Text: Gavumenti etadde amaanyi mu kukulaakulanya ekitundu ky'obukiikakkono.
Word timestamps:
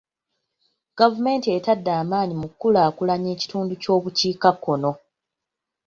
Gavumenti 0.99 1.47
etadde 1.57 1.91
amaanyi 2.01 2.33
mu 2.41 2.47
kukulaakulanya 2.51 3.29
ekitundu 3.35 3.73
ky'obukiikakkono. 3.81 4.91